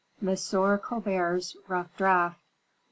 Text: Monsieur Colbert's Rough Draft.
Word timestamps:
Monsieur 0.19 0.79
Colbert's 0.79 1.55
Rough 1.67 1.95
Draft. 1.95 2.39